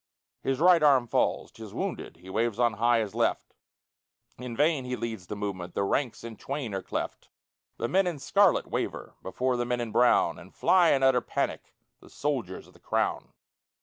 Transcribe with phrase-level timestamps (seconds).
[0.41, 3.53] His right arm falls 'tis wounded; He waves on high his left;
[4.39, 7.29] In vain he leads the movement, The ranks in twain are cleft.
[7.77, 11.75] The men in scarlet waver Before the men in brown, And fly in utter panic
[11.99, 13.33] The soldiers of the Crown!